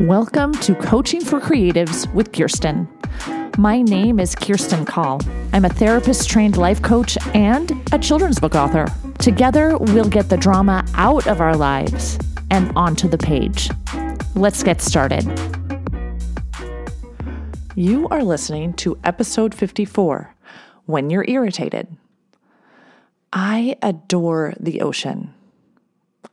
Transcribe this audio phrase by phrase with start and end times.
[0.00, 2.88] Welcome to Coaching for Creatives with Kirsti.
[3.58, 5.20] My name is Kirsti Call.
[5.52, 8.86] I'm a therapist trained life coach and a children's book author.
[9.18, 12.18] Together, we'll get the drama out of our lives
[12.50, 13.68] and onto the page.
[14.34, 15.24] Let's get started.
[17.74, 20.34] You are listening to episode 54
[20.86, 21.98] When You're Irritated.
[23.30, 25.34] I adore the ocean.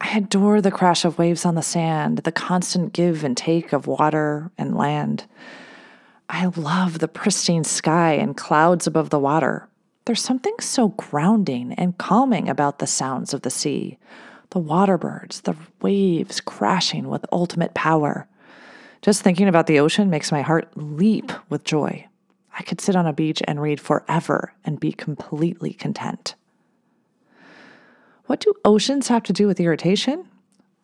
[0.00, 3.86] I adore the crash of waves on the sand, the constant give and take of
[3.86, 5.24] water and land.
[6.28, 9.68] I love the pristine sky and clouds above the water.
[10.04, 13.98] There's something so grounding and calming about the sounds of the sea
[14.50, 18.26] the water birds, the waves crashing with ultimate power.
[19.02, 22.06] Just thinking about the ocean makes my heart leap with joy.
[22.58, 26.34] I could sit on a beach and read forever and be completely content.
[28.28, 30.28] What do oceans have to do with irritation?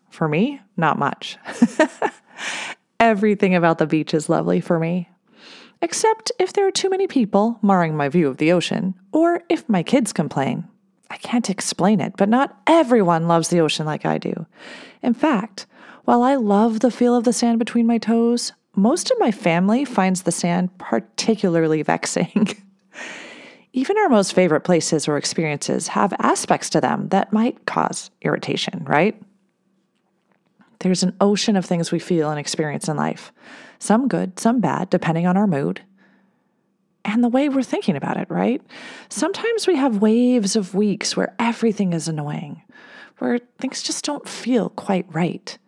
[0.09, 1.37] For me, not much.
[3.01, 5.11] Everything about the beach is lovely for me.
[5.83, 9.69] Except if there are too many people marring my view of the ocean, or if
[9.69, 10.67] my kids complain.
[11.11, 14.47] I can't explain it, but not everyone loves the ocean like I do.
[15.03, 15.67] In fact,
[16.07, 19.85] while I love the feel of the sand between my toes, most of my family
[19.85, 22.57] finds the sand particularly vexing.
[23.77, 28.85] Even our most favorite places or experiences have aspects to them that might cause irritation,
[28.85, 29.21] right?
[30.79, 33.33] There's an ocean of things we feel and experience in life,
[33.81, 35.83] some good, some bad, depending on our mood
[37.05, 38.63] and the way we're thinking about it, right?
[39.09, 42.63] Sometimes we have waves of weeks where everything is annoying,
[43.19, 45.59] where things just don't feel quite right.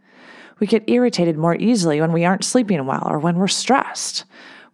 [0.59, 4.25] We get irritated more easily when we aren't sleeping well or when we're stressed.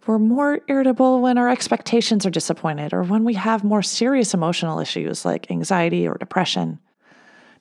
[0.05, 4.79] We're more irritable when our expectations are disappointed or when we have more serious emotional
[4.79, 6.79] issues like anxiety or depression.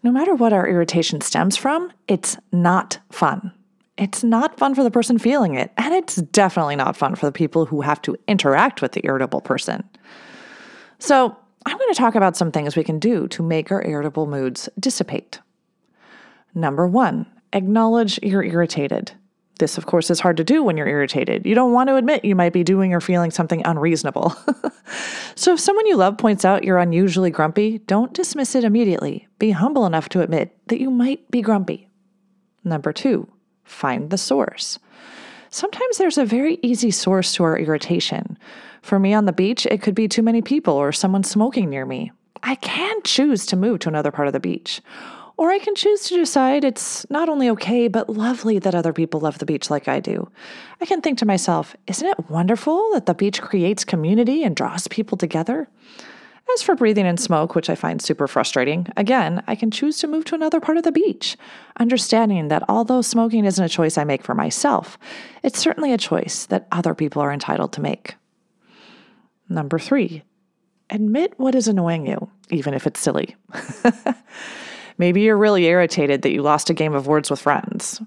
[0.03, 3.53] No matter what our irritation stems from, it's not fun.
[3.97, 7.33] It's not fun for the person feeling it, and it's definitely not fun for the
[7.33, 9.89] people who have to interact with the irritable person.
[10.99, 14.27] So, I'm going to talk about some things we can do to make our irritable
[14.27, 15.39] moods dissipate.
[16.55, 19.13] Number one, acknowledge you're irritated.
[19.63, 21.47] This, of course, is hard to do when you're irritated.
[21.47, 24.35] You don't want to admit you might be doing or feeling something unreasonable.
[25.37, 29.29] so, if someone you love points out you're unusually grumpy, don't dismiss it immediately.
[29.39, 31.89] Be humble enough to admit that you might be grumpy.
[32.65, 33.29] Number two,
[33.63, 34.81] find the source.
[35.51, 38.37] Sometimes there's a very easy source to our irritation.
[38.83, 41.87] For me on the beach, it could be too many people or someone smoking near
[41.87, 42.11] me.
[42.43, 44.81] I can choose to move to another part of the beach.
[45.43, 49.19] Or I can choose to decide it's not only okay, but lovely that other people
[49.19, 50.31] love the beach like I do.
[50.81, 54.87] I can think to myself, isn't it wonderful that the beach creates community and draws
[54.87, 55.69] people together?
[56.55, 60.07] As for breathing in smoke, which I find super frustrating, again, I can choose to
[60.07, 61.37] move to another part of the beach,
[61.77, 64.97] understanding that although smoking isn't a choice I make for myself,
[65.43, 68.15] it's certainly a choice that other people are entitled to make.
[69.49, 70.23] Number three,
[70.89, 73.35] admit what is annoying you, even if it's silly.
[75.03, 78.01] Maybe you're really irritated that you lost a game of words with friends.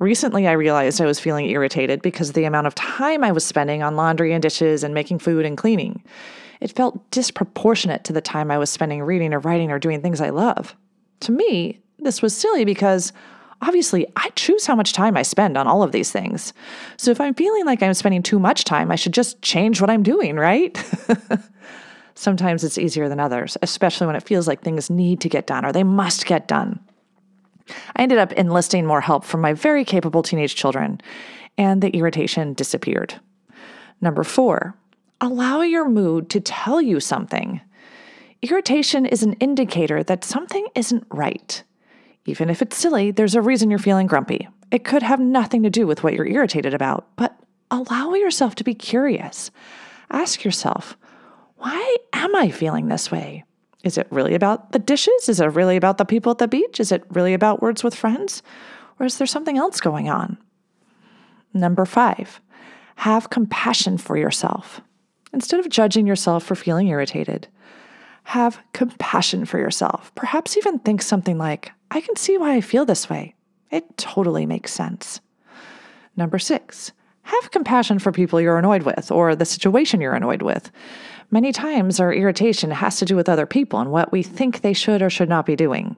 [0.00, 3.44] Recently, I realized I was feeling irritated because of the amount of time I was
[3.44, 6.02] spending on laundry and dishes and making food and cleaning.
[6.60, 10.20] It felt disproportionate to the time I was spending reading or writing or doing things
[10.20, 10.74] I love.
[11.20, 13.12] To me, this was silly because
[13.62, 16.52] obviously I choose how much time I spend on all of these things.
[16.96, 19.88] So if I'm feeling like I'm spending too much time, I should just change what
[19.88, 20.76] I'm doing, right?
[22.20, 25.64] Sometimes it's easier than others, especially when it feels like things need to get done
[25.64, 26.78] or they must get done.
[27.96, 31.00] I ended up enlisting more help from my very capable teenage children,
[31.56, 33.18] and the irritation disappeared.
[34.02, 34.74] Number four,
[35.22, 37.62] allow your mood to tell you something.
[38.42, 41.62] Irritation is an indicator that something isn't right.
[42.26, 44.46] Even if it's silly, there's a reason you're feeling grumpy.
[44.70, 47.34] It could have nothing to do with what you're irritated about, but
[47.70, 49.50] allow yourself to be curious.
[50.10, 50.98] Ask yourself,
[51.60, 53.44] why am I feeling this way?
[53.84, 55.28] Is it really about the dishes?
[55.28, 56.80] Is it really about the people at the beach?
[56.80, 58.42] Is it really about words with friends?
[58.98, 60.38] Or is there something else going on?
[61.52, 62.40] Number five,
[62.96, 64.80] have compassion for yourself.
[65.32, 67.48] Instead of judging yourself for feeling irritated,
[68.24, 70.14] have compassion for yourself.
[70.14, 73.34] Perhaps even think something like, I can see why I feel this way.
[73.70, 75.20] It totally makes sense.
[76.16, 76.92] Number six,
[77.22, 80.70] have compassion for people you're annoyed with or the situation you're annoyed with.
[81.32, 84.72] Many times, our irritation has to do with other people and what we think they
[84.72, 85.96] should or should not be doing.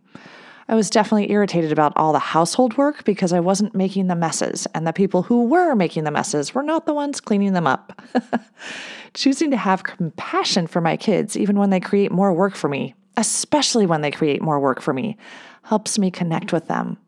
[0.69, 4.67] I was definitely irritated about all the household work because I wasn't making the messes,
[4.75, 8.01] and the people who were making the messes were not the ones cleaning them up.
[9.15, 12.95] Choosing to have compassion for my kids, even when they create more work for me,
[13.17, 15.17] especially when they create more work for me,
[15.65, 16.99] helps me connect with them.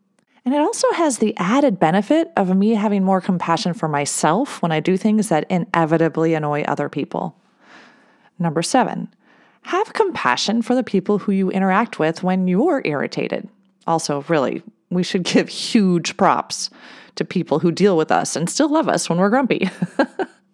[0.47, 4.73] And it also has the added benefit of me having more compassion for myself when
[4.73, 7.37] I do things that inevitably annoy other people.
[8.39, 9.13] Number seven,
[9.63, 13.49] have compassion for the people who you interact with when you're irritated.
[13.87, 16.71] Also, really, we should give huge props
[17.17, 19.71] to people who deal with us and still love us when we're grumpy.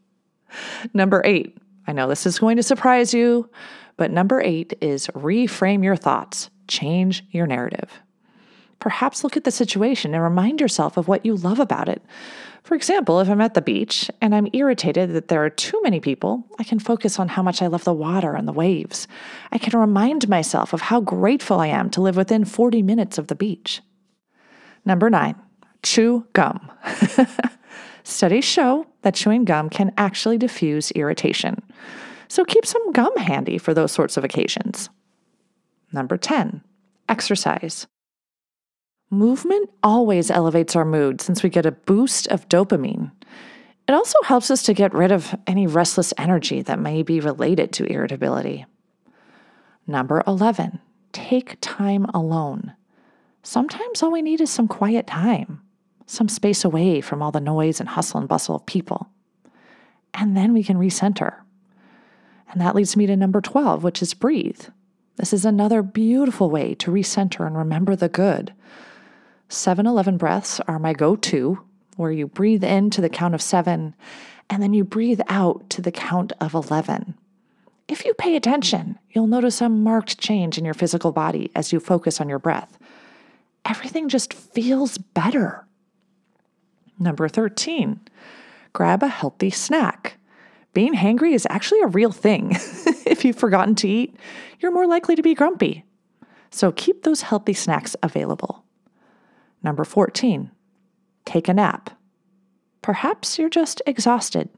[0.95, 1.57] number eight,
[1.87, 3.49] I know this is going to surprise you,
[3.97, 7.91] but number eight is reframe your thoughts, change your narrative.
[8.81, 12.03] Perhaps look at the situation and remind yourself of what you love about it.
[12.63, 16.01] For example, if I'm at the beach and I'm irritated that there are too many
[16.01, 19.07] people, I can focus on how much I love the water and the waves.
[19.53, 23.29] I can remind myself of how grateful I am to live within 40 minutes of
[23.29, 23.81] the beach.
[24.85, 25.37] Number nine,
[25.83, 26.71] chew gum.
[28.03, 31.63] Studies show that chewing gum can actually diffuse irritation.
[32.29, 34.89] So keep some gum handy for those sorts of occasions.
[35.93, 36.63] Number 10,
[37.09, 37.87] exercise.
[39.13, 43.11] Movement always elevates our mood since we get a boost of dopamine.
[43.89, 47.73] It also helps us to get rid of any restless energy that may be related
[47.73, 48.67] to irritability.
[49.85, 50.79] Number 11,
[51.11, 52.75] take time alone.
[53.43, 55.61] Sometimes all we need is some quiet time,
[56.07, 59.09] some space away from all the noise and hustle and bustle of people.
[60.15, 61.35] And then we can recenter.
[62.53, 64.67] And that leads me to number 12, which is breathe.
[65.17, 68.53] This is another beautiful way to recenter and remember the good
[69.51, 71.61] 7 11 breaths are my go to,
[71.97, 73.97] where you breathe in to the count of seven
[74.49, 77.15] and then you breathe out to the count of 11.
[77.89, 81.81] If you pay attention, you'll notice a marked change in your physical body as you
[81.81, 82.79] focus on your breath.
[83.65, 85.67] Everything just feels better.
[86.99, 88.01] Number 13,
[88.73, 90.17] grab a healthy snack.
[90.73, 92.53] Being hangry is actually a real thing.
[93.05, 94.15] if you've forgotten to eat,
[94.61, 95.85] you're more likely to be grumpy.
[96.53, 98.65] So keep those healthy snacks available.
[99.63, 100.51] Number 14,
[101.25, 101.91] take a nap.
[102.83, 104.49] Perhaps you're just exhausted.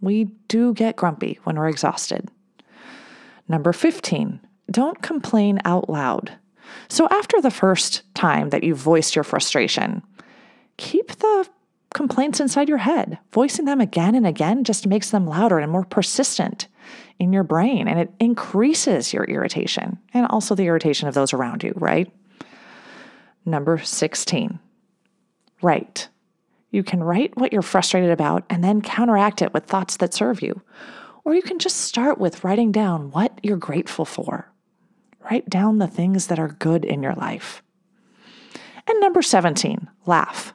[0.00, 2.28] We do get grumpy when we're exhausted.
[3.48, 4.40] Number 15,
[4.70, 6.32] don't complain out loud.
[6.88, 10.02] So, after the first time that you've voiced your frustration,
[10.76, 11.48] keep the
[11.92, 13.18] complaints inside your head.
[13.32, 16.68] Voicing them again and again just makes them louder and more persistent
[17.18, 21.62] in your brain, and it increases your irritation and also the irritation of those around
[21.62, 22.10] you, right?
[23.44, 24.58] Number 16,
[25.62, 26.08] write.
[26.70, 30.42] You can write what you're frustrated about and then counteract it with thoughts that serve
[30.42, 30.62] you.
[31.24, 34.50] Or you can just start with writing down what you're grateful for.
[35.20, 37.62] Write down the things that are good in your life.
[38.86, 40.54] And number 17, laugh.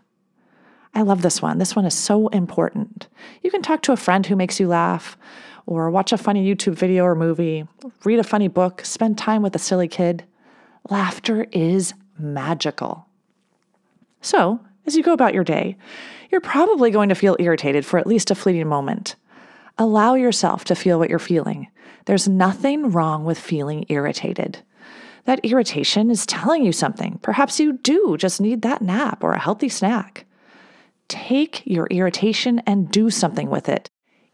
[0.93, 1.59] I love this one.
[1.59, 3.07] This one is so important.
[3.43, 5.17] You can talk to a friend who makes you laugh,
[5.65, 7.67] or watch a funny YouTube video or movie,
[8.03, 10.25] read a funny book, spend time with a silly kid.
[10.89, 13.07] Laughter is magical.
[14.21, 15.77] So, as you go about your day,
[16.31, 19.15] you're probably going to feel irritated for at least a fleeting moment.
[19.77, 21.67] Allow yourself to feel what you're feeling.
[22.05, 24.59] There's nothing wrong with feeling irritated.
[25.25, 27.19] That irritation is telling you something.
[27.21, 30.25] Perhaps you do just need that nap or a healthy snack.
[31.09, 33.89] Take your irritation and do something with it,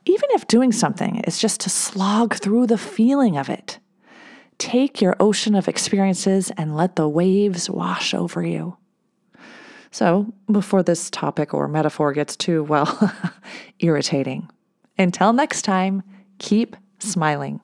[0.06, 3.80] even if doing something is just to slog through the feeling of it.
[4.64, 8.78] Take your ocean of experiences and let the waves wash over you.
[9.92, 13.14] So, before this topic or metaphor gets too, well,
[13.80, 14.50] irritating,
[14.98, 16.02] until next time,
[16.40, 17.60] keep smiling.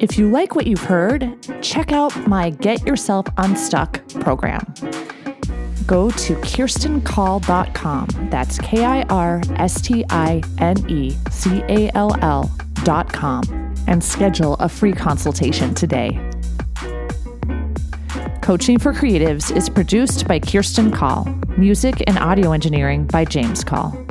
[0.00, 4.72] If you like what you've heard, check out my Get Yourself Unstuck program
[5.88, 8.28] go to kirstenecall.com.
[8.30, 14.54] That's K I R S T I N E C A L L.com and schedule
[14.54, 16.10] a free consultation today.
[18.42, 21.24] Coaching for Creatives is produced by Kirsti Call,
[21.58, 24.07] music and audio engineering by James Call.